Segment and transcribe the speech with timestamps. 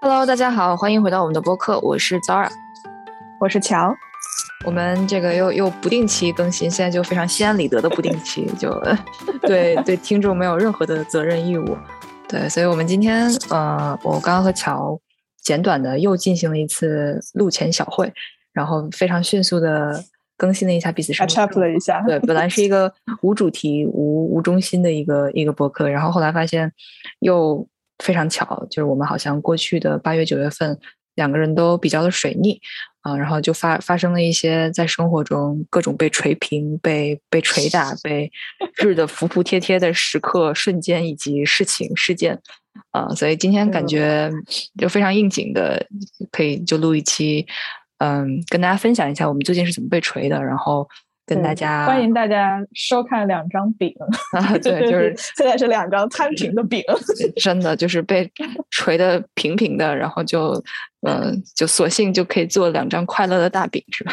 [0.00, 2.50] Hello，大家好，欢迎回到我们的播客，我是 Zara，
[3.38, 3.94] 我是乔。
[4.66, 8.76] 我们这个又又不定期更新，现在就非常心安理得的不定期，就
[9.46, 11.78] 对对听众没有任何的责任义务。
[12.26, 15.00] 对，所以我们今天呃，我刚刚和乔
[15.40, 18.12] 简短的又进行了一次录前小会，
[18.52, 20.02] 然后非常迅速的
[20.40, 22.02] 更新了一下彼此生活，了一下。
[22.06, 26.72] 对，本来是一个 无主题、无无中心的一个一个博客，然后后来发现
[27.18, 30.78] 又非常巧，就是我们好像过去的八月、九月份
[31.16, 32.58] 两个人都比较的水逆。
[33.02, 38.30] 啊，然后就发发生了一些在生活中各种被锤平、被被捶打、 被
[38.74, 42.38] 治的服服帖帖的时刻、瞬间以及事情事件，
[42.90, 44.30] 啊，所以今天感觉
[44.76, 45.86] 就非常应景的，
[46.30, 47.46] 可以就录一期，
[48.00, 50.86] 嗯，跟大家分享一下我们最近是怎么被锤的，然后。
[51.26, 53.94] 跟大家欢迎大家收看两张饼
[54.36, 56.82] 啊，对，就是现在是两张摊平的饼，
[57.40, 58.28] 真的就是被
[58.70, 60.60] 锤的平平的，然后就
[61.06, 64.12] 嗯，就索性就可以做两张快乐的大饼，是吧？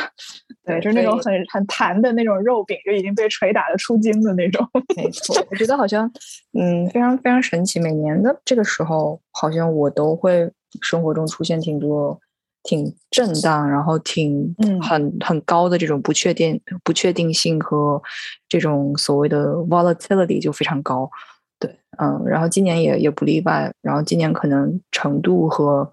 [0.63, 4.63] 对，就是那种很很弹的那种肉饼，就已经被锤打的出筋的那种。
[4.95, 6.07] 没错，我觉得好像
[6.53, 7.79] 嗯，非常非常神奇。
[7.79, 10.47] 每年的这个时候，好像我都会
[10.83, 12.19] 生活中出现挺多。
[12.67, 18.01] 挺震荡，然后挺很很高的这种不确定不确定性和
[18.49, 21.09] 这种所谓的 volatility 就非常高，
[21.57, 25.89] 对，嗯，然后今年也也不例外，然后今年可能程度和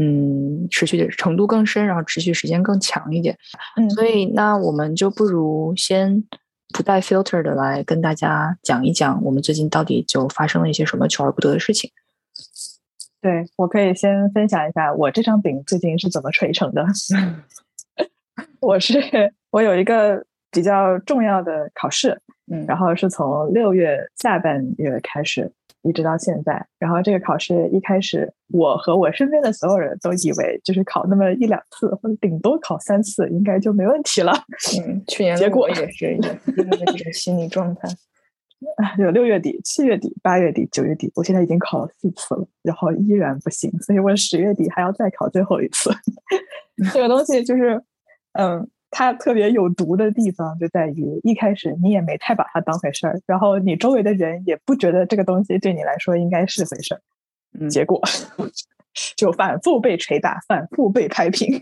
[0.00, 3.36] 嗯持续的程度更深，然后持续时间更强一点，
[3.76, 6.24] 嗯，所以那我们就不如先
[6.72, 11.90] 不带 filter 的来跟大家讲一讲我们最近到底就发生了一些什么求而不得的事情。
[13.24, 16.84] 对，我可以先分享一下我这张饼最近是怎么锤成的。
[18.60, 19.00] 我是
[19.50, 22.20] 我有一个比较重要的考试，
[22.52, 25.50] 嗯，然后是从六月下半月开始，
[25.80, 26.66] 一直到现在。
[26.78, 34.34] 然后这个考试一开始，我和我身边的所有人都以为就是考那么一两次，或者顶多考三次，应该就没问题了。
[34.86, 37.88] 嗯，去年结果也是一样的这种心理状态。
[38.76, 45.90] 啊，有六月底、七月底、八月底、九月底，我现在已经考了四次了，然后依然不行，所以我十月底还要再考最后一次。
[46.92, 47.82] 这个东西就是，
[48.32, 58.00] 嗯，它特别有毒的地方就在于，一开始你也没太把它当回事儿，然后你周围的人也不觉得这个东西对你来说应该是回事儿，结果
[59.16, 61.60] 就反复被捶打，反复被拍平。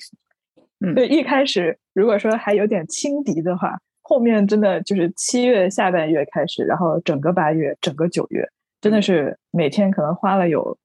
[0.81, 3.79] 嗯，对，一开始如果说还有点轻敌的话。
[4.03, 8.47] 后面真的就是七月下半月开始，然后整个八月、整个九月，
[8.81, 10.77] 真的是每天可能花了有，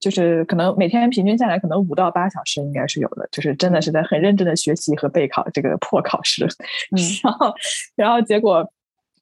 [0.00, 6.46] 就是可能每天平均下来可能五到八小时应该是有的，就是真的是在很认真的学习和备考这个破考试，
[7.22, 7.54] 然后
[7.94, 8.68] 然后结果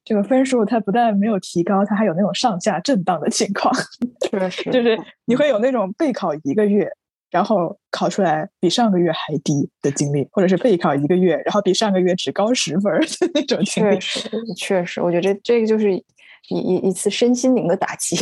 [0.05, 3.73] 这个分数它不但没有提高，它还有那种上下震荡的情况，
[4.21, 4.71] 确实。
[4.71, 4.99] 就是。
[5.25, 6.91] 你会有那种备考一个月。
[7.33, 16.05] 然后考出来比上个月还低的经历，或者是备考一个月，然后比上个月只高十分的那种经历，确实，确实，我觉得这这个就是一
[16.51, 18.17] 一一次身心灵的打击，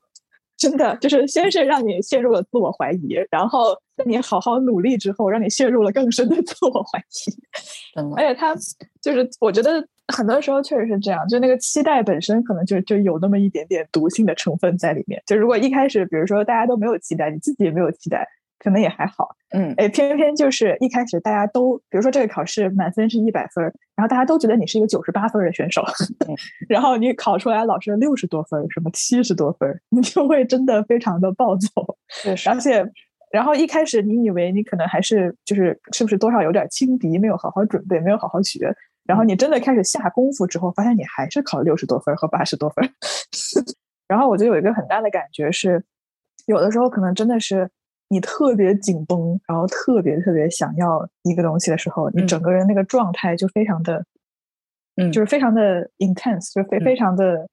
[0.58, 8.02] 真的就是先是让你陷入了自我怀疑，然后在你好好努力之后，让你陷入了更深的自我怀疑。
[8.14, 8.54] 而且他
[9.00, 15.22] 就是，我觉得很多时候确实是这样，就那个期待本身可能就就有那么一点点毒性的成分在里面。
[15.26, 18.28] 就如果一开始，比如说大家都没有期待，你自己也没有期待。
[18.62, 23.64] 可能也还好，嗯，哎，偏偏就是一开始大家都，比如说这个考试满分是一百分，
[23.96, 25.82] 然后大家都觉得你是一个九十八分的选手，
[26.68, 31.96] 然后你考出来老师六十多分，什么七十多分，你就会真的非常的暴走，
[32.46, 32.86] 而且，
[33.32, 38.70] 然后一开始你以为你可能还是就是是不是多少有点轻敌，没有好好准备，没有好好学，
[39.06, 42.86] 然后你真的开始下功夫之后，发现你还是考六十多分和八十多分，
[44.06, 45.82] 然后我就有一个很大的感觉是，
[46.46, 47.70] 有的时候可能真的是。
[48.12, 54.04] 你特别紧绷，然后特别特别想要一个东西的时候，你整个人那个状态就非常的，
[54.96, 57.48] 嗯，就是非常的 intense，就非非常的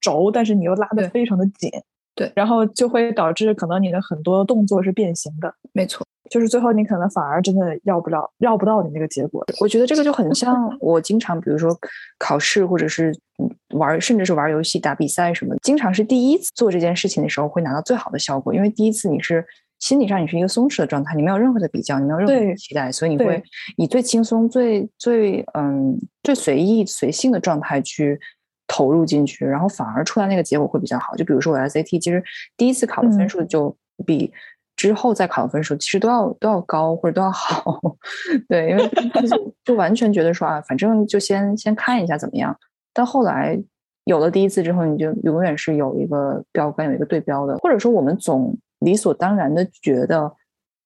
[0.00, 1.68] 轴，但是你又拉的非常的紧，
[2.14, 9.44] 对，然后就会导致可能你的很多动作是变形的，没错，就是最后你可能反而真的要不了，要不到你那个结果。
[9.60, 11.76] 我觉得这个就很 像我经常，比如说
[12.16, 13.12] 考试或者是
[13.74, 19.44] 玩，甚至是玩游戏、打比赛什么，经常是第一次做这件事情的时候会拿到最好的效果，因为第一次你是。
[19.78, 23.42] 心理上你是一个松弛的状态，你没有任何的比较，你没有任何的期待，所以你会
[23.76, 28.18] 以最轻松、最最嗯最随意、随性的状态去
[28.66, 31.14] 投入进去，然后反而出来那个结果会比较好。
[31.14, 32.22] 就比如说我 SAT，其实
[32.56, 34.32] 第一次考的分数就比
[34.76, 37.80] 之后再考的分数其实都要都要高或者都要好，
[38.48, 38.88] 对，因为
[39.28, 42.56] 就 就完全觉得说啊，反正就先先看一下怎么样。
[42.92, 43.58] 但后来
[44.04, 50.34] 有了第一次之后，你就永远是有一个标杆，有一个对标的，或者说我们总理所当然的觉得，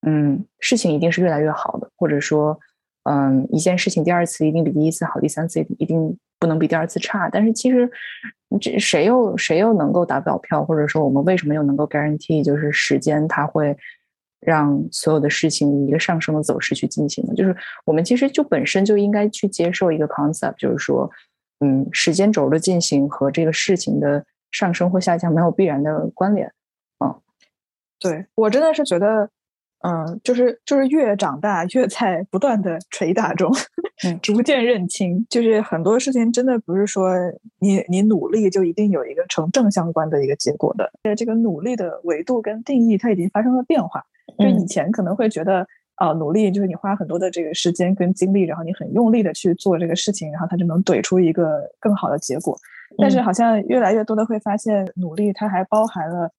[0.05, 2.59] 嗯，事情一定是越来越好的，或者说，
[3.03, 7.29] 嗯，一件事情第二次一定比第一次好，第三次一定不能比第二次差。
[7.29, 7.89] 但是其实，
[8.59, 13.77] 这谁又谁又能够打保票，或者说我们为什么又能够 guarantee 就是时间它会？
[14.43, 17.55] 让所有的事情以一个上升的走势去进行呢，就是
[17.85, 21.07] 我们其实就本身就应该去接受一个 concept，就是说，
[21.59, 26.51] 嗯，时间轴的进行和这个事情的上升或下降没有必然的关联。
[28.03, 29.29] 嗯，对我真的是觉得，
[29.83, 33.51] 嗯，就是就是越长大越在不断的捶打中，
[34.21, 37.11] 逐渐认清，就是很多事情真的不是说
[37.59, 44.03] 你你努力就一定有一个成正相关的一个结果的，在这个努力的维度跟定义它已经发生了变化。
[44.37, 52.57] 就以前可能会觉得，啊，努力就是你花很多的这个时间跟精力，然后你很用力的去做这个事情，然后它就能怼出一个更好的结果。
[52.97, 56.31] 但是好像越来越多的会发现，努力它还包含了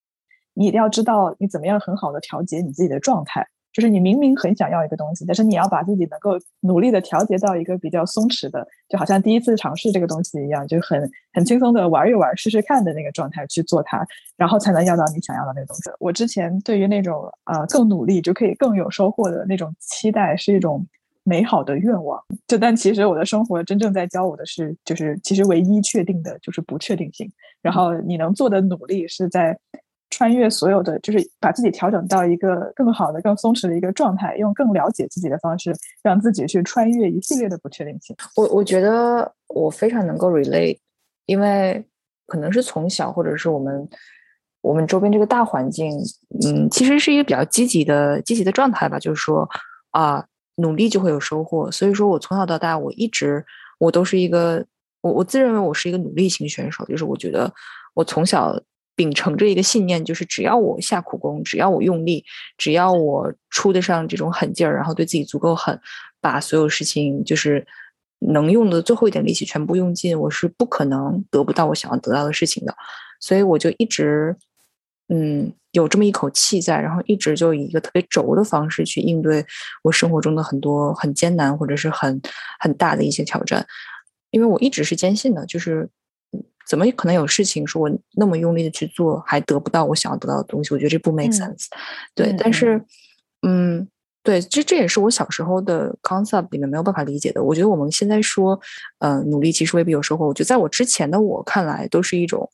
[0.54, 3.46] 你一定要知道你怎么样很好的调节你自己的状态。
[3.72, 14.06] 就是你明明很想要一个东西，但是你要把自己能够努力的调节到一个比较松弛的，就好像第一次尝试这个东西一样，就很很轻松的玩一玩、试试看的那个状态去做它，
[14.36, 15.84] 然后才能要到你想要的那个东西。
[16.00, 20.86] 我之前对于那种呃更努力就可以更有收获的那种期待，是一种
[21.24, 22.22] 美好的愿望。
[22.46, 27.26] 就但其实我的生活真正在教我的是，就是其实唯一确定的就是不确定性。
[27.62, 29.58] 然后你能做的努力是在。
[30.12, 38.14] 穿越所有的，就是把自己调整到一个更好的、更松弛的一个状态，用更了解自己的方式，让自己去穿越一系列的不确定性。
[38.36, 40.76] 我我觉得我非常能够 relate，
[41.24, 41.82] 因为
[42.26, 43.88] 可能是从小或者是我们
[44.60, 45.98] 我们周边这个大环境，
[46.44, 48.98] 嗯，其实是一个比较积极的、积极的状态吧。
[48.98, 49.48] 就是说
[49.92, 50.22] 啊，
[50.56, 51.70] 努力就会有收获。
[51.70, 53.42] 所以说我从小到大，我一直
[53.78, 54.62] 我都是一个
[55.00, 57.50] 我我自认为我是一个努力型选手，就是我觉得
[57.94, 58.54] 我从小。
[58.94, 62.24] 秉承着一个信念，就是只要我下苦功，只要我用力，
[62.58, 65.80] 只要我出得上这种狠劲儿，然后对自己足够狠，
[66.20, 67.66] 把所有事情就是
[68.18, 72.76] 能用的最后一点力气全部用尽，我是不可能得不到我想要得到的事情的。
[73.18, 74.36] 所以我就一直，
[75.08, 79.44] 嗯，有这么一口气在，然后一直就以一个特别轴的方式去应对
[79.82, 82.20] 我生活中的很多很艰难或者是很
[82.60, 83.66] 很大的一些挑战，
[84.30, 85.88] 因为我一直是坚信的，就是。
[86.68, 90.72] 怎么可能有事情是我那么用力的去做，还得不到我想要得到的东西？
[90.72, 91.66] 我觉得这不 make sense。
[92.14, 92.82] 对，但是，
[93.42, 93.86] 嗯，
[94.22, 97.42] 对，这这也是我小时候的 concept 里面没有办法理解的。
[97.42, 98.58] 我觉得我们现在说，
[99.00, 100.26] 呃，努力其实未必有收获。
[100.26, 102.48] 我觉得在我之前的我看来，都是一种，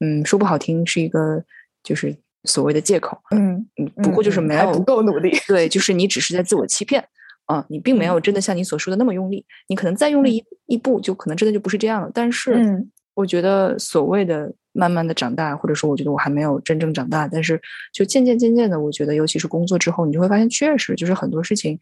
[0.00, 1.44] 嗯，说不好听是一个
[1.82, 3.20] 就是所谓的借口。
[3.30, 5.36] 嗯嗯，不过就是没有不够努力。
[5.46, 7.04] 对，就是你只是在自我欺骗。
[7.46, 9.44] 啊，你并没有真的像你所说的那么用力。
[9.68, 12.10] 你可能再用力一一步，就可能真的就不是这样了。
[12.14, 12.90] 但是，嗯。
[13.20, 17.60] 我觉得所谓的慢慢的长大，或者说我觉得我还没有真正长大，但是
[17.92, 21.78] 就渐渐渐渐的，我觉得尤其是工作之后，你就会发现，确实就是很多事情，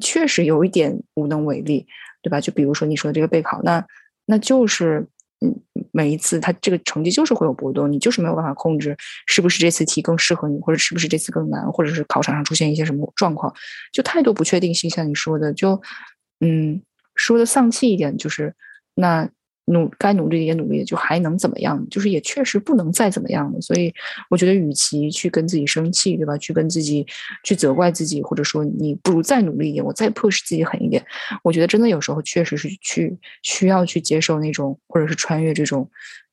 [0.00, 1.86] 确实有一点无能为力，
[2.22, 2.40] 对吧？
[2.40, 3.84] 就比如说你说的这个备考，那
[4.26, 5.06] 那就是
[5.40, 5.54] 嗯，
[5.92, 8.96] 每一次他这个成绩就是会有波动，你就是没有办法控制
[9.26, 13.52] 是不是这次题更适合你，或者是不是这次更难，或者是考场上出现一些什么状况，
[13.92, 14.88] 就太多不确定性。
[14.88, 15.82] 像你说的，就
[16.40, 16.80] 嗯，
[17.16, 18.54] 说的丧气一点，就是
[18.94, 19.28] 那。
[19.66, 21.82] 努该努力的也努力，就还能怎么样？
[21.88, 23.60] 就是也确实不能再怎么样了。
[23.62, 23.92] 所以
[24.28, 26.36] 我觉得，与其去跟自己生气，对吧？
[26.36, 27.06] 去跟自己
[27.42, 31.02] 去责怪自己，或者说你不如再努力一点，我再 push 自己狠一点。
[31.42, 35.88] 我觉得真的有时候确实是去需要去接受那种，或者是穿越这种，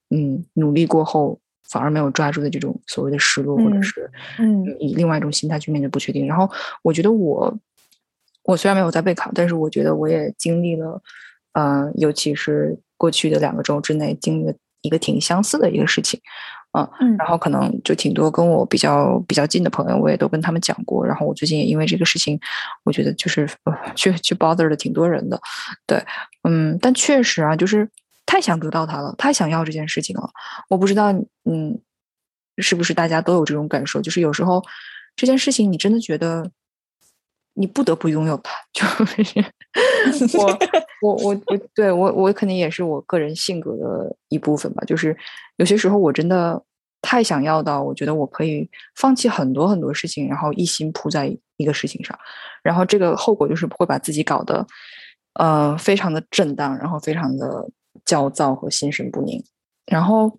[0.09, 6.27] 嗯，努力过后反而没有抓住的这种所谓的失落，或者是嗯，以另外一种心态去面对不确定。
[6.27, 6.51] 然后
[6.83, 7.57] 我觉得我
[8.43, 11.01] 我虽然没有在备考，但是我觉得我也经历了，
[11.53, 12.77] 呃，尤其是。
[13.01, 14.53] 过去的两个周之内，经历了
[14.84, 16.22] 一个挺相似的一个事情，
[17.00, 21.03] 嗯，然后可能就挺多跟我比较比较近的朋友，我也都跟他们讲过。
[21.03, 22.39] 然后我最近也因为这个事情，
[22.84, 23.50] 我觉得就是
[23.96, 25.41] 去去 bother 了挺多人的，
[25.88, 26.05] 对，
[26.43, 27.89] 嗯，但确实啊，就是
[28.27, 30.29] 太想得到它了，太想要这件事情了。
[30.70, 31.12] 我不知道，
[31.50, 31.81] 嗯，
[32.60, 34.00] 是不是大家都有这种感受？
[34.00, 34.63] 就是有时候
[35.15, 36.51] 这件事情，你真的觉得。
[37.53, 39.43] 你不得不拥有它，就是
[40.39, 40.58] 我
[41.01, 44.84] 我我我对我我肯定也是我个人性格的一部分吧。
[44.86, 45.15] 就是
[45.58, 46.62] 有些时候我真的
[47.01, 52.17] 太想要到，我觉得我可以放弃很多很多事情，然后一心扑在一个事情上，
[52.63, 54.65] 然后这个后果就是会把自己搞得
[55.34, 57.67] 呃非常的震荡，然后非常的
[58.05, 59.43] 焦躁和心神不宁。
[59.88, 60.38] 然后，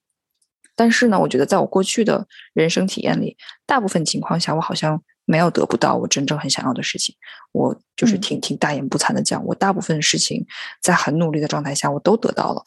[0.77, 5.03] 但是呢，我觉得在我过去的人生体验里，大部分情况下我好像。
[5.25, 7.15] 没有得不到我真正很想要的事情，
[7.53, 10.47] 我就是挺挺大言不惭的讲，我大部分事情
[10.81, 12.63] 在很努力的状态下我都得到了，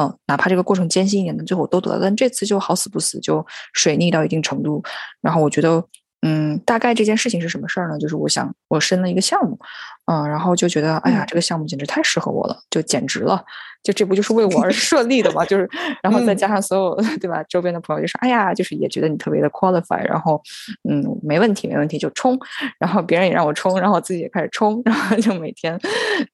[0.00, 1.98] 嗯，哪怕这个过程艰辛一点的，最后我都得到。
[2.00, 4.82] 但这次就好死不死，就水逆到一定程度。
[5.20, 5.84] 然后我觉得。
[6.22, 7.98] 嗯，大概这件事情是什么事儿呢？
[7.98, 9.58] 就是我想我申了一个项目，
[10.06, 13.44] 嗯，然后就觉得哎呀，这个项目简直太适合我了，就简直了，
[13.82, 15.44] 就这不就是为我而 设立的嘛？
[15.44, 15.68] 就是，
[16.02, 20.40] 然后再加上所有对吧，周边的朋友就说，哎呀，就是也觉得你特别的 qualify，然后
[20.88, 22.38] 嗯，没问题，没问题，就冲，
[22.78, 25.78] 然后别人也让我冲，然后我自己也开始冲，然后就每天，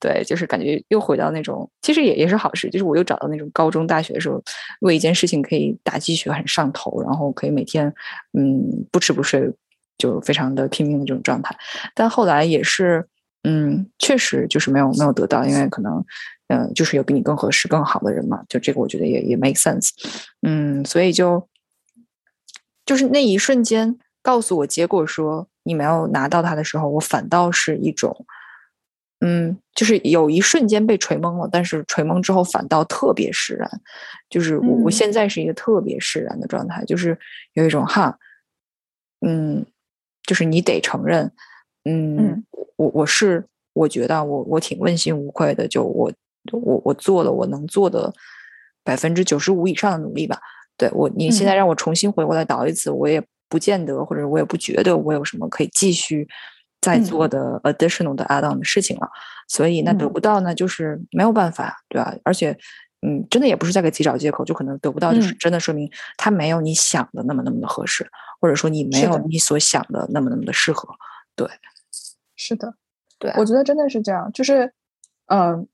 [0.00, 4.42] 对，就是感觉又回到那种，其实也也是好事，就是我又找到那种高中大学的时候
[4.80, 7.92] 为一件事情可以打鸡血很上头，然后可以每天
[8.38, 9.52] 嗯不吃不睡。
[9.98, 11.56] 就非常的拼命的这种状态，
[11.94, 13.08] 但后来也是，
[13.44, 16.04] 嗯，确实就是没有没有得到，因为可能，
[16.48, 18.42] 嗯，就是有比你更合适、更好的人嘛。
[18.48, 19.90] 就这个，我觉得也也 make sense，
[20.42, 21.48] 嗯，所以就
[22.84, 28.26] 就是那一瞬间告诉我结果说你没有拿到它的时候，我反倒是一种，
[29.20, 33.70] 嗯，就是有一瞬间被锤懵了，但是锤懵之后反倒特别释然，
[34.28, 37.18] 就是我我现在是一个特别释然的状态，就是
[37.54, 38.18] 有一种哈，
[39.26, 39.64] 嗯。
[40.26, 41.30] 就是你得承认，
[41.84, 42.44] 嗯，
[42.76, 46.12] 我我是我觉得我我挺问心无愧的，就我
[46.52, 48.12] 我我做了我能做的
[48.82, 50.38] 百分之九十五以上的努力吧。
[50.76, 56.28] 对我，你现在让我重新回过来倒一次，我也不见得，或者我也不觉得我有什么可以继续
[56.82, 59.08] 再做的 additional 的 add on 的事情了。
[59.48, 62.14] 所以那得不到呢，就是没有办法，对吧？
[62.24, 62.50] 而且，
[63.06, 68.06] 嗯，真的也不是在给自己找借口，就可能得不到，就是真的说明他没有你想的那么那么的合适。
[68.40, 70.88] 或者说你没有你所想的那么那么的适合，
[71.34, 71.48] 对，
[72.36, 72.74] 是的，
[73.18, 74.72] 对，我觉得真的是这样，就是，
[75.26, 75.66] 嗯，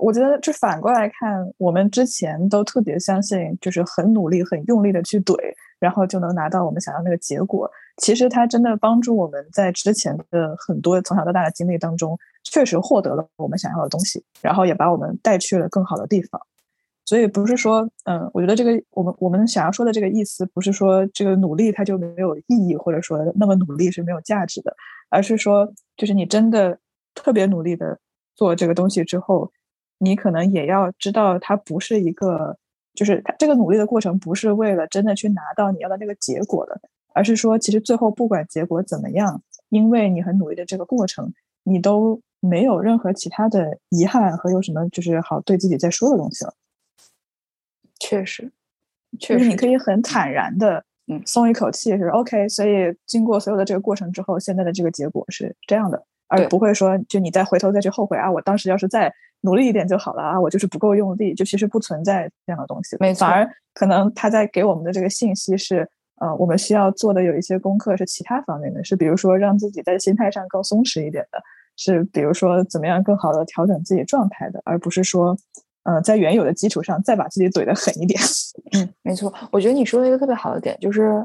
[0.00, 5.34] 我觉得就反过来看，我们之前都特别相信，就是很努力、很用力的去怼，
[5.78, 7.70] 然后就能拿到我们想要那个结果。
[7.98, 16.38] 其实它真的帮助我们在之前的很多从小到大的经历当中，确实获得了我们想要的东西，然后也把我们带去了更好的地方。
[17.06, 24.74] 所以不是说，嗯，我觉得这个我们我们想要说的这个意思，不是说这个努力它就没有意义，或者说那么努力是没有价值的，
[25.08, 26.78] 而是说，就是你真的
[27.14, 27.98] 特别努力的
[28.34, 29.52] 做这个东西之后，
[29.98, 32.58] 你可能也要知道，它不是一个，
[32.92, 36.80] 就是它这个努力的过程不是为了真的去拿到你要的那个结果的，
[37.14, 41.32] 而是说，其实最后不管结果怎么样，因为你很努力的这个过程，
[41.62, 46.52] 你都没有任何其他的遗憾和有什么就是好对自己再说的东西了。
[47.98, 48.52] 确实，
[49.18, 52.48] 确实，你可以很坦然的，嗯，松一口气是 OK。
[52.48, 62.96] 所以经过所有的这个过程之后，现在的这个结果是这样的，而不会说，就你再回头再去后悔啊，我当时要是再努力一点就好了啊，我就是不够用力，就其实不存在这样的东西。
[63.00, 65.88] 没错，反而可能他在给我们的这个信息是，
[66.20, 71.40] 呃，我们需要做的有一些功课是其他方面的，是比如说让自己在心态上更松弛一点的，
[71.76, 75.36] 是比如说怎么样更好的调整自己状态的，而不是说。
[75.86, 78.20] 嗯，在原有的基础上再把自己怼得狠一点。
[78.74, 81.24] 嗯，没错，我觉得你说的一个特别好的点就是，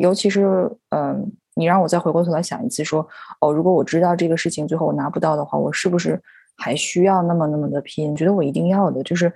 [0.00, 3.06] 尤其是嗯，你让我再回过头来想一次，说
[3.40, 6.20] 哦，如果我知道这个事情最后我拿不到的话，我是不是
[6.56, 8.14] 还需要那么那么的拼？
[8.14, 9.32] 觉得我一定要的，就是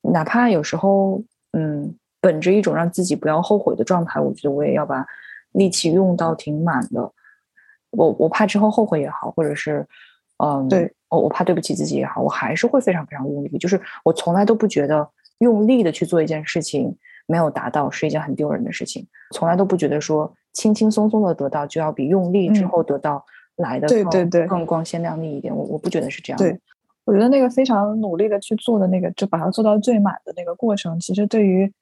[0.00, 5.04] 哪怕有时候嗯，本着一种让自己不要后悔的状态，我觉得我也要把
[5.52, 7.12] 力气用到挺满的。
[7.90, 9.86] 我我怕之后后悔也好，或者是
[10.38, 10.92] 嗯，对。
[11.08, 13.58] 我我怕对不起自己也好，我还是会非常非常用力。
[13.58, 16.92] 就是我从来都不觉得用力的去做一件事情
[17.26, 23.24] 没有达到是一件很丢人的事情，从来都不觉得说轻轻松松的得到就要比用力之后得到
[23.54, 25.54] 来的对对对更光鲜亮丽一点。
[25.54, 26.38] 我我不觉得是这样。
[26.38, 26.58] 对，
[27.04, 31.72] 我觉得那个非常努力的去做的那个，就把它做到最满的那个过程，其实对于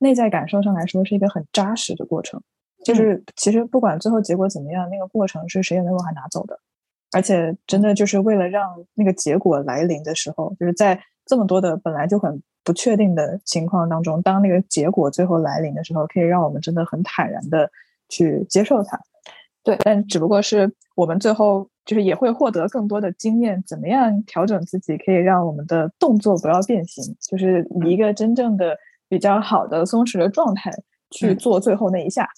[0.00, 2.38] 内在感受上来说是一个很扎实的过程。
[2.84, 6.60] 就是其实不管最后结果怎么样，那个过程是谁也没有办法拿走的。
[7.12, 17.70] 而且，真的就是为了让那个结果来临的时候，就是在这么多的本来就很不确定的情况当中，当那个结果最后来临的时候，可以让我们真的很坦然的
[18.10, 19.00] 去接受它。
[19.62, 28.76] 对，但只不过是我们最后就是也会获得更多的经验，怎么样调整自己，可以让我们的动作不要变形，就是以一个真正的
[29.08, 30.70] 比较好的松弛的状态
[31.10, 32.28] 去做最后那一下。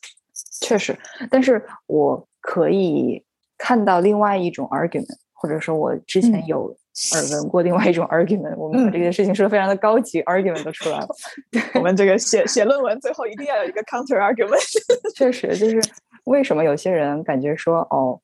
[0.61, 0.97] 确实，
[1.29, 3.25] 但是我可以。
[3.63, 6.75] 看到另外一种 argument，或者说我之前有
[7.13, 11.09] 耳闻过另外一种 argument，我们把这件事情说的非常的高级，argument 都出来了。
[11.77, 14.59] 我们这个写写论文最后一定要有一个 counter argument。
[15.15, 15.79] 确实，就是
[16.25, 18.19] 为什么有些人感觉说，哦，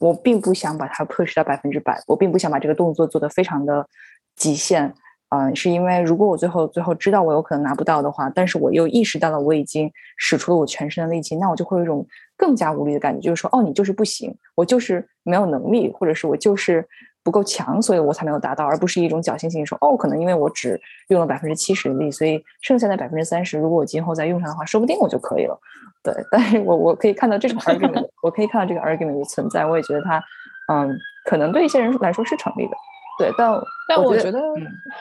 [0.00, 3.86] 我并不想把它 push 到百分之百，我并不想把这个动作做得非常的
[4.34, 4.92] 极限。
[5.34, 12.06] 嗯，是因为如果我最后最后知道我有可能拿不到的话，但是我又意识到了我已经使出了我全身的力气，那我就会有一种
[12.42, 16.84] 更加无力的感觉，就是说，哦，你就是不行，我就是没有能力，或者是我就是
[17.22, 25.56] 不够强，所以我才没有达到，而不是一种侥幸心理说哦，可能因为我只用了百分之七十的力，所以剩下的百分之三十，如果我今后再用上的话，说不定我就可以了。
[26.02, 30.20] 对，但是我我可以看到这种 argument，我可以看到这个 argument 的存在，我也觉得它，
[30.66, 32.72] 嗯，可能对一些人来说是成立的。
[33.20, 33.56] 对，但
[33.86, 34.40] 但我觉得，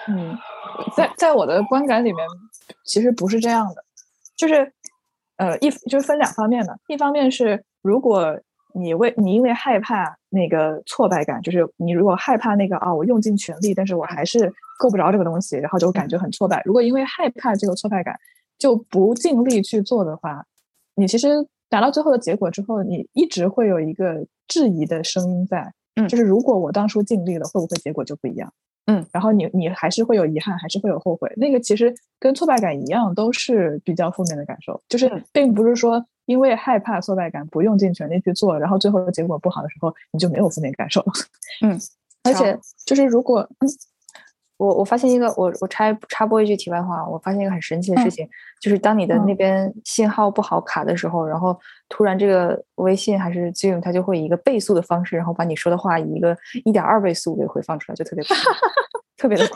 [0.07, 0.37] 嗯，
[0.95, 2.23] 在在我的观感里面，
[2.85, 3.83] 其实不是这样的，
[4.37, 4.71] 就是，
[5.41, 8.39] 呃，一就是分两方面的，一方面是如果
[8.75, 16.61] 你为你因为害怕那个挫败感，就是你如果害怕那个啊，我用尽全力，但是我还是够不着这个东西，然后就感觉很挫败。
[16.63, 18.15] 如果因为害怕这个挫败感
[18.59, 20.45] 就不尽力去做的话，
[20.93, 21.27] 你其实
[21.69, 25.73] 达到最后的结果之后，你一直会有一个质疑的声音在。
[25.95, 28.53] 嗯，就是如果我当初尽力了，会不会结果就不一样？
[28.85, 31.31] 嗯，然后你你还是会有遗憾，还是会有后悔。
[31.37, 34.81] 那个其实跟挫败感一样，都是比较负面的感受。
[34.89, 41.13] 就是并不是说因为害怕挫败感不用尽全力去做，然后最后的结果不好的时候，你就没有负面感受了。
[41.63, 41.79] 嗯，
[42.23, 43.67] 而且就是如果嗯。
[44.61, 48.29] 我我发现一个，我我插插播一句题外话，我发现一个很神奇的事情，
[48.61, 58.23] 就是当你的那边信号不好卡的时候，然后突然这个微信还是 Zoom，它就会以一个倍速的方式，然后把你说的话以一个一点二倍速给回放出来，就特别
[59.17, 59.55] 特别的酷，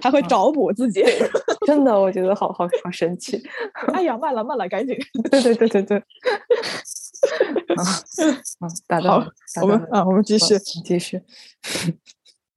[0.00, 1.04] 还会找补自己，
[1.66, 3.42] 真的，我觉得好好好神奇。
[3.92, 4.96] 哎呀， 慢了慢了，赶紧，
[5.28, 6.04] 对对对对对。
[7.76, 9.22] 嗯，打到，
[9.60, 11.20] 我们啊，我们继续继续。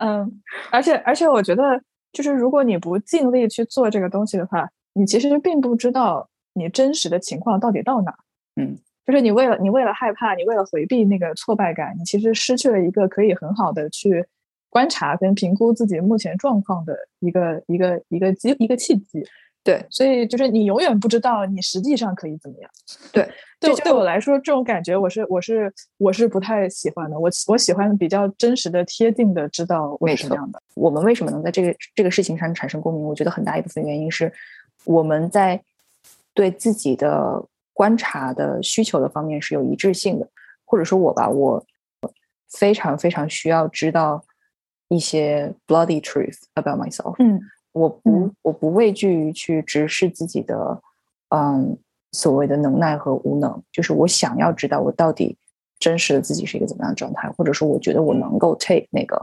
[0.04, 1.82] 嗯，而且而且，我觉得
[2.12, 8.14] 就是如果你不尽力去做这个东西的话，你其实并不知道你真实的情况到底到哪。
[8.58, 14.26] 嗯，就是你为了你为了害怕，你为了回避那个挫败感，你其实失去了一个可以很好的去
[14.70, 19.26] 观察跟评估自己目前状况的一个一个一个机一个契机。
[19.64, 22.70] 对，所以就是你永远不知道你实际上可以怎么样。
[23.14, 27.18] 对，对，对我来说，这种感觉我是我是我是不太喜欢的。
[27.18, 30.62] 我我喜欢比较真实的、贴近的知道我是什么样的。
[30.76, 33.06] 我们为什么能在这个这个事情上产生共鸣？
[33.06, 34.30] 我觉得很大一部分原因是
[34.84, 35.64] 我们在
[36.34, 40.28] 对自己的观察的需求的方面是有一致性的，
[40.66, 41.66] 或者说我吧，我
[42.50, 44.26] 非常非常需要知道
[44.90, 47.16] 一些 bloody truth about myself。
[47.20, 47.40] 嗯。
[47.74, 50.82] 我不，我不畏惧于去直视自己的，
[51.30, 51.78] 嗯，
[52.12, 53.62] 所谓的能耐和无能。
[53.72, 55.38] 就是我想要知道我到底
[55.80, 59.16] 真实的自己是一个怎么样的状态，或者说我觉得我能够 take 那个，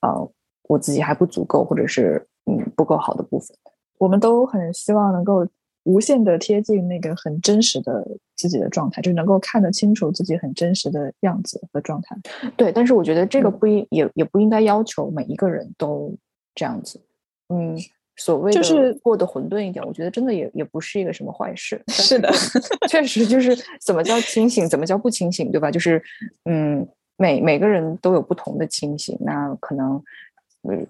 [0.00, 0.30] 呃，
[0.64, 3.56] 我自己还不足够，或者是嗯不够好的部分。
[3.98, 5.46] 我们都很希望能够
[5.84, 12.16] 无限的贴近那个很真实的自己的状态，就能够看得清楚自己很真实的样子和状态。
[12.56, 16.16] 对，但是我觉得这个不应也也不应该要求每一个人都
[16.54, 16.98] 这样子。
[17.50, 17.76] 嗯，
[18.16, 21.82] 所谓就是过得混沌一点，我觉得真的也也不是一个什么坏事。
[21.88, 22.30] 是的，
[22.88, 25.70] 确实就是怎么叫清醒，怎么叫不清醒，对吧？
[25.70, 26.02] 就是
[26.44, 26.86] 嗯，
[27.16, 30.02] 每每个人都有不同的清醒，那可能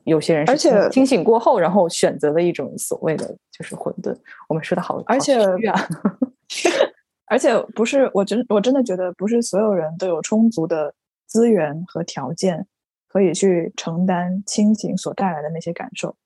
[0.05, 4.14] 有些人而且清醒过后，然后选择了一种所谓的就是混沌。
[4.49, 5.38] 我们说的好，而且
[7.27, 10.92] 而且不是，我真我真的觉得不是所有人都有充足的
[11.27, 12.66] 资源和条件
[13.07, 16.16] 可以去承担清醒所带来的那些感受。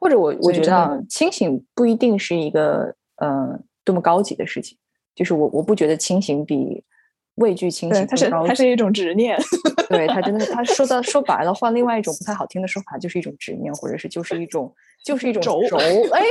[0.00, 4.78] 或者我我觉得清醒不一定是一个呃多么高级的事情，
[5.14, 6.82] 就是我我不觉得清醒比
[7.36, 9.38] 畏惧清醒它是它是一种执念，
[9.88, 15.60] 对它真的它说的 说白了换另外一种不太好听的说法就是一种执念，或者是就是一种就是一种轴
[16.12, 16.24] 哎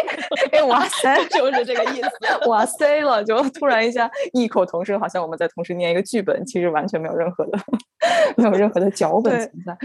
[0.51, 7.57] 哎哇塞 就是这个意思哇塞了就突然一下异口同声，好像我们在同时念一个剧本，其实完全没有任何的
[8.35, 9.77] 没有任何的脚本存在。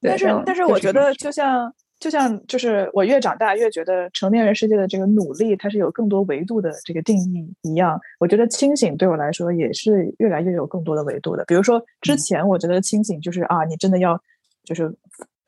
[0.00, 1.72] 但是但是我觉得就像。
[2.00, 11.44] 就像就是我越长大越觉得成年人世界的这个努力它是有更多维度的这个定义一样，我觉得清醒对我来说也是越来越有更多的维度的。
[11.46, 14.18] 比如说之前我觉得清醒就是啊，你真的要
[14.64, 14.90] 就是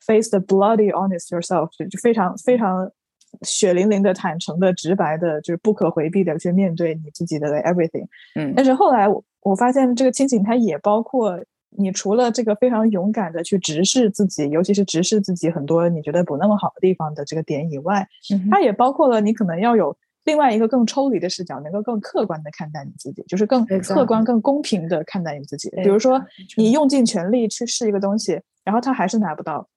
[0.05, 2.87] face the bloody honest yourself，就非常非常
[3.41, 8.05] 血淋淋的、坦诚的、直白的，就是不可回避的去面对你自己的 everything。
[8.35, 11.43] 嗯，但是后来我我发现这个清醒它也包括。
[11.77, 18.07] 你除了这个非常勇敢的去直视自己，尤其是直视自己很多你觉得不那么好的地方的这个点以外，
[18.49, 25.69] 它也包括了你可能要有另外一个更抽离的视角，能够更客观的看待你自己，就是更客观、更公平的看待你自己。
[25.83, 26.23] 比如说，
[26.57, 29.67] 你用尽全力去试一个东西，然后它还是拿不到；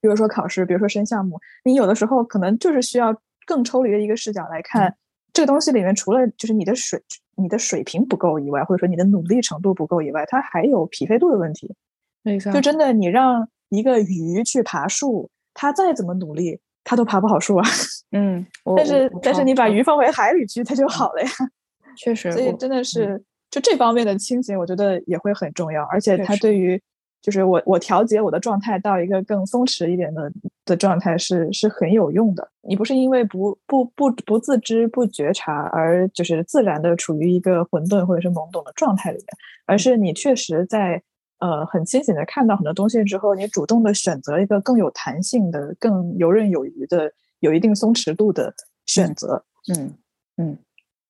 [0.00, 3.14] 比如说考试，比如说升项目，你有的时候可能就是需要
[3.46, 4.94] 更抽离的一个视角来看
[5.32, 7.02] 这个东西里面，除了就是你的水。
[7.36, 11.74] 你的水平不够以外，或者说你的努力程度不够以外，它还有匹配度的问题。
[12.22, 17.68] 没错就真的，你让一个鱼去爬树，它再怎么努力，它都爬不好树啊。
[18.12, 18.44] 嗯，
[18.76, 21.28] 但是但是你把鱼放回海里去，它就好了呀。
[21.96, 25.82] 确实，所以真的是就这方面的清醒，我觉得也会很重要。
[25.84, 26.80] 而且它对于
[27.22, 30.30] 就是我我调节我的状态到一个更松弛一点的
[30.66, 32.46] 的状态是是很有用的。
[32.60, 39.26] 你不是因为不不不不自知不觉察而就是自然的处于一个混沌或者是懵懂的状态里面，
[39.64, 41.02] 而是你确实在
[41.38, 48.52] 呃很清醒的看到很多东西之后，你主动的选择一个更有弹性的、更游刃有余的、有一定松弛度的
[48.84, 49.42] 选择。
[49.72, 49.94] 嗯
[50.36, 50.58] 嗯，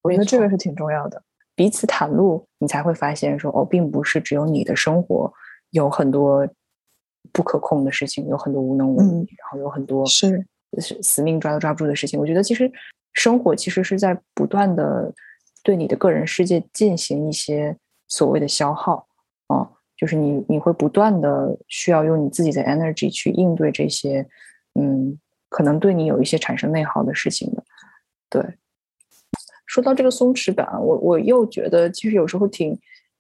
[0.03, 1.23] 我觉得这个是挺重要的。
[1.55, 5.33] 彼此袒露，你才会发现说哦，并不是只有你的生活。
[5.71, 6.47] 有很多
[7.37, 10.43] 不可控的事情，有很多无能为力，然后有很多是
[10.79, 12.19] 是死命抓都抓不住的事情。
[12.19, 12.73] 我觉得其实
[13.13, 15.13] 生活其实是在不断的
[15.63, 17.77] 对你的个人世界进行一些
[18.09, 19.07] 所谓的消耗
[19.49, 19.69] 啊，
[19.99, 24.27] 就是你你会不断的需要用你自己的 energy 去应对这些
[24.81, 25.19] 嗯，
[25.51, 27.63] 可能对你有一些产生内耗的事情的。
[28.31, 28.43] 对，
[29.67, 32.79] 说到这个松弛感，我我又觉得其实有时候挺。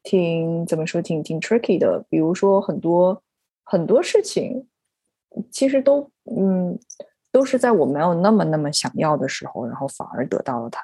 [0.08, 2.06] 挺怎么说，挺挺 tricky 的。
[2.08, 3.20] 比如说，很多
[3.68, 4.64] 很多事情，
[5.50, 6.78] 其实都嗯，
[7.32, 10.80] 都是在我没有那么那么想要的时候，然后反而得到了它。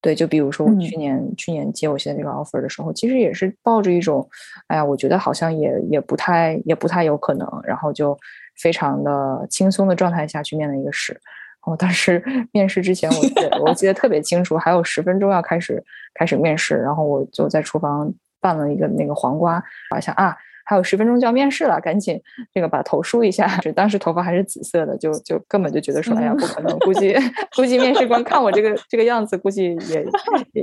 [0.00, 4.26] 对，就比如说我去年去年接我现在这个 offer 的时候，其实也是抱着一种，
[4.68, 8.16] 哎呀，我觉得好像也也不太也不太有可能，然后就
[8.56, 11.20] 非常的轻松的状态下去面了一个试。
[11.66, 18.10] 我当时面试之前，我记得我记得特别清楚，还有十分钟要开始开始面试，然后我就在厨房。
[18.38, 22.20] 拌了一个那个黄瓜，好像啊，还有十分钟就要面试了，赶紧
[22.52, 23.56] 这个把头梳一下。
[23.62, 27.14] 就当时头发还是紫色的，就就根本就觉得说，哎呀，不可能，估计
[27.54, 30.04] 估计面试官看我这个这个样子，估计也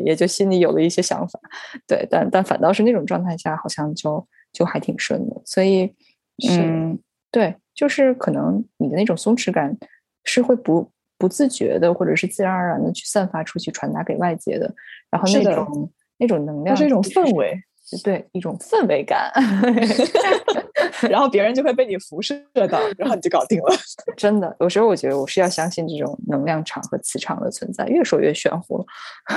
[0.03, 1.39] 也就心里有了一些想法。
[1.87, 5.41] 对，但但反倒是那种状态下，好像就就还挺顺的。
[5.45, 5.95] 所以，
[6.49, 6.99] 嗯，
[7.31, 9.75] 对，就是可能你的那种松弛感
[10.25, 14.73] 是会不不自觉的，或者是自然而然的去散发出去，传达给外界的。
[15.09, 17.63] 然后那种那种能量，是一种氛围。
[18.03, 19.31] 对一种氛围感，
[21.09, 22.35] 然后别人就会被你辐射
[22.69, 23.75] 到，然后你就搞定了。
[24.17, 27.85] 真的，有时候我觉得我是要相信这种能量场和磁场的存在。
[27.87, 28.85] 越说越玄乎了。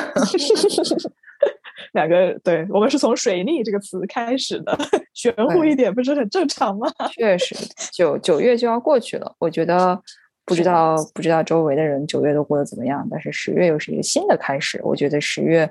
[1.92, 4.76] 两个，对我们是从“水逆”这个词开始的，
[5.12, 6.90] 玄乎一点不是很正常吗？
[7.12, 7.54] 确实，
[7.92, 10.00] 九九月就要过去了，我觉得
[10.44, 14.80] 不知道不知道周围的人九月都过得怎么样，但是十月又是一个新的开始。
[14.82, 15.70] 我觉得十月，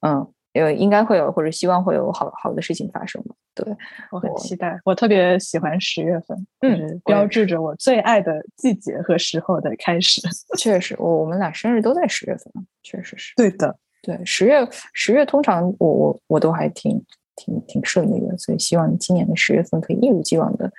[0.00, 0.26] 嗯。
[0.54, 3.34] 呃，应该会有，或者希望会有好好的事情发生吧。
[3.54, 3.66] 对
[4.10, 10.20] 我很期待，我特别喜欢十月份，嗯，标志着我最爱的季节和时候的开始。
[10.58, 13.34] 确实，我我们俩生日都在十月份，确实是。
[13.36, 17.02] 对的，对十月十月通常我我我都还挺
[17.36, 20.70] 挺挺顺利的，所以希望今年的十月份可以一如既往的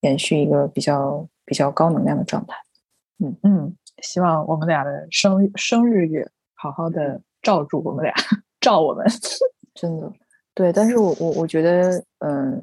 [0.00, 2.56] 延续一个比较比较高能量的状态。
[3.20, 8.14] 嗯嗯，希望我们俩的生生日月好好的罩住我们俩。
[8.68, 9.06] 照我们，
[9.74, 10.12] 真的。
[10.54, 12.62] 对，但是我我我觉得，嗯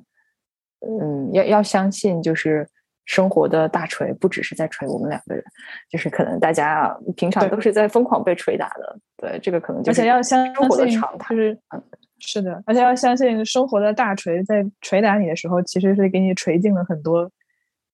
[0.82, 2.68] 嗯，要要相信，就是
[3.06, 5.44] 生活的大锤不只是在锤我们两个人，
[5.90, 11.54] 就是可能大家平常都是在疯狂被锤打的，对，这个可能而且要相信生活的常态，就是。
[11.74, 11.82] 嗯，
[12.20, 17.32] 是的，而且要相信生活的大锤在锤打你的时候，其实是给你锤进了很多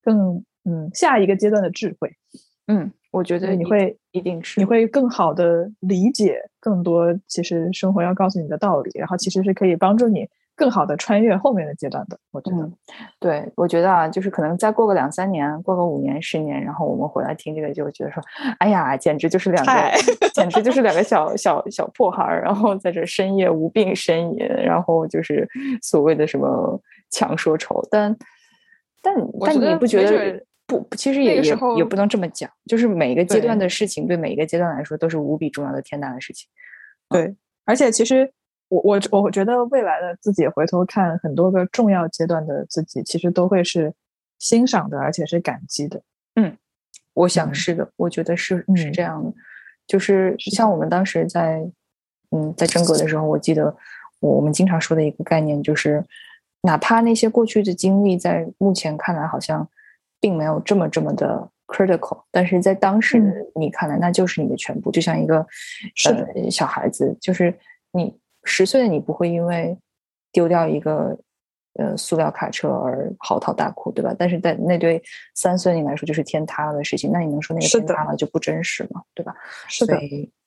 [0.04, 2.12] 更嗯下一个阶段的智慧，
[2.68, 2.92] 嗯。
[3.12, 12.18] 我觉得你会一定是你会更好的理解更多，其实生活要告诉你的道理，然后其实是可以帮助你更好的穿越后面的阶段的。
[12.32, 12.72] 我觉得，
[13.20, 18.24] 对，我觉得啊，就是可能再过个两三年，过个五年、十年，然后我们回来听这个，就觉得说，
[18.60, 19.72] 哎呀，简直就是两个，
[20.34, 25.46] 简直就是两个小小小破孩儿，然后在这深夜无病呻吟，然后就是
[25.82, 28.16] 所谓的什么强说愁，但
[29.02, 30.46] 但但你不觉得？
[30.80, 36.48] 不，其实也也也不能这么讲，就是每一个阶段的事情，对每一个阶段来说都是无比重要的天大的事情。
[37.10, 38.32] 对，而且其实
[38.70, 43.94] 我我我觉得未来的自己回头看很多个重要阶段的自己，其实都会是
[44.40, 46.02] 欣赏的，而且是感激的。
[46.36, 46.56] 嗯，
[47.14, 49.34] 我想是的，我觉得是是这样的。
[49.86, 51.70] 就是像我们当时在
[52.30, 53.76] 嗯在真格的时候，我记得
[54.22, 56.02] 我们经常说的一个概念就是，
[56.62, 59.68] 哪怕那些过去的经历在目前看来好像。
[60.22, 63.20] 并没有这么这么的 critical，但是在当时
[63.56, 65.46] 你看来，那就是你的全部，就像一个
[66.06, 67.54] 呃小孩子，就是
[67.92, 69.78] 你十岁的你不会因为
[70.32, 71.18] 丢掉一个
[71.74, 74.16] 呃塑料卡车而嚎啕大哭，对吧？
[74.18, 75.02] 但是在那对
[75.34, 79.02] 三岁你来说就是天塌了的事情，那你能说那个天塌了就不真实吗？
[79.16, 79.34] 对吧？
[79.68, 79.98] 是的，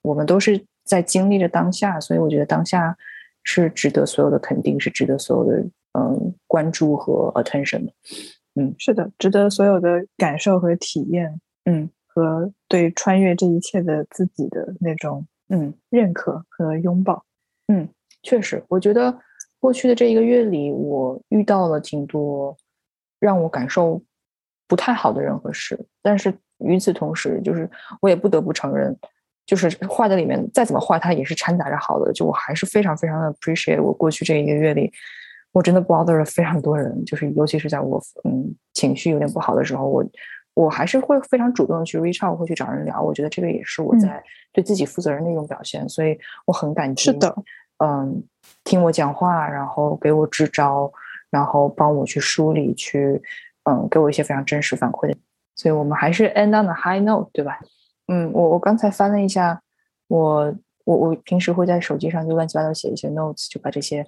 [0.03, 2.97] 我们都是在经历着当下，所以我觉得当下
[3.43, 5.67] 是值得所有的肯定，是值得所有的
[5.99, 7.93] 嗯关注和 attention 的。
[8.55, 17.25] 嗯，是的，值得所有的感受和体验，嗯，和对穿越这一切的自己的那种，嗯，认可和拥抱，
[17.69, 17.89] 嗯，
[18.23, 19.19] 确实，我觉得，
[19.59, 22.57] 过去的这一个月里，我遇到了挺多
[23.19, 24.01] 让我感受
[24.69, 27.69] 不太好的人和事，但是与此同时，就是
[28.01, 28.97] 我也不得不承认，
[29.47, 32.13] 就是坏的里面再怎么坏，它也是掺杂着好的。
[32.13, 34.93] 就我还是非常非常的 appreciate 我过去这一个月里，
[35.55, 40.05] 我真的 bother 了非常多人，就是尤其是在我嗯情绪有点不好的时候，我
[40.55, 43.01] 我还是会非常主动的去 reach out，会去找人聊。
[43.01, 47.05] 我觉得这个也是我在对自己负责任的一种表现，所以我很感激。
[47.05, 47.35] 是的。
[47.79, 48.23] 嗯，
[48.65, 50.93] 听我讲话，然后给我支招，
[51.31, 53.21] 然后帮我去梳理，去
[53.65, 55.17] 嗯，给我一些非常真实反馈的。
[55.57, 57.59] 所以我们还是 end on the high note，对吧？
[58.09, 59.61] 嗯，我我刚才翻了一下，
[60.09, 64.07] 我我我平时会在手机上就乱七八糟写一些 notes，就把这些，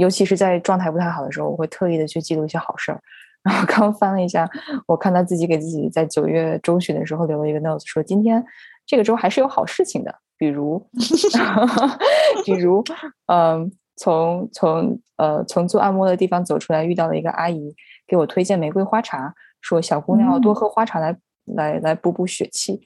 [0.00, 2.98] 尤其是在状态不太好的时候，我会特意的去记录一些好事儿。
[3.44, 4.48] 然后刚翻了一下，
[4.86, 8.42] 我看他自己给自己在九月中旬的时候留了一个 notes，说今天
[8.86, 10.14] 这个周还是有好事情的。
[10.38, 10.82] 比如，
[12.44, 12.82] 比如，
[13.26, 17.74] 嗯，从从呃从做按摩的地方走出来，遇到了一个阿姨，
[18.06, 22.80] 给我推荐玫瑰花茶，说小姑娘要多喝花茶来来来补补血气。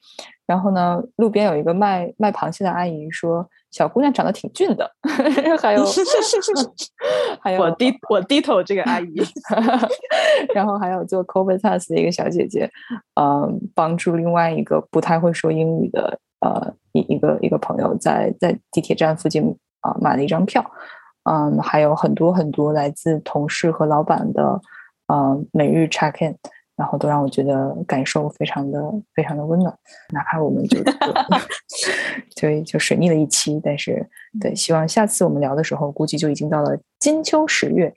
[0.46, 4.88] 然后呢，路边有一个卖卖螃蟹的阿姨说，小姑娘长得挺俊的。
[5.60, 5.84] 还有，
[7.42, 9.14] 还有我低我低头这个阿姨，
[10.54, 12.70] 然后还有做 COVID test 的一个小姐姐，
[13.20, 16.18] 嗯，帮助另外一个不太会说英语的。
[16.40, 20.62] 呃，一一个一个朋友在在地铁站附近啊买了一张票，
[21.24, 24.60] 嗯，还有很多很多来自同事和老板的
[25.06, 26.36] 呃每日 check in，
[26.76, 28.80] 然后都让我觉得感受非常的
[29.14, 29.72] 非常的温暖，
[30.12, 30.78] 哪怕我们就
[32.34, 34.04] 就就水逆了一期，但是
[34.40, 37.94] 对，希望下次我们聊的时候，估计就已经到了金秋十月。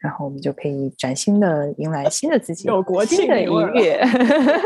[0.00, 3.44] 然后我们就可以崭新的迎来新的自己，有国庆的一
[3.78, 4.02] 月，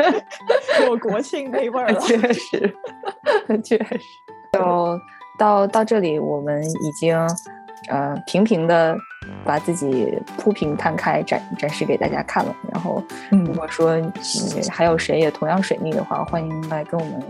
[0.86, 2.72] 有国庆那味儿了，确实，
[3.64, 4.00] 确实。
[4.52, 5.00] 就
[5.36, 7.18] 到到这里，我们已经
[7.88, 8.96] 呃平平的
[9.44, 12.54] 把自己铺平摊开展展示给大家看了。
[12.72, 14.00] 然后，如果说
[14.70, 17.22] 还有谁也同样水逆的话，欢迎来跟我们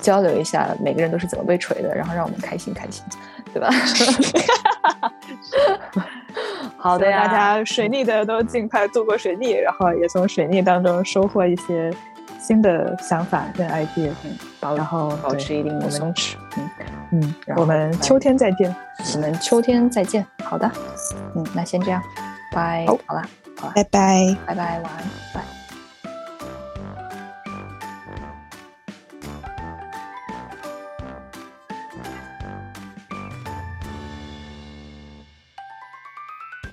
[0.00, 3.04] 交流一下，每个人都是怎么被锤的，然后让我们开心开心，
[3.52, 3.70] 对吧？
[6.76, 11.92] 好的呀，大家水逆的都尽快度过水逆，然后也从水逆当中收获一些
[12.38, 16.34] 新的想法跟 idea，嗯然后保持一定的松弛。
[16.56, 16.70] 嗯
[17.46, 18.74] 嗯，我们秋天再见，
[19.14, 20.24] 我们秋天再见。
[20.44, 20.70] 好的，
[21.34, 22.02] 嗯，那先这样，
[22.52, 22.86] 拜。
[23.06, 23.22] 好了，
[23.74, 25.57] 拜拜，拜拜，晚安，拜。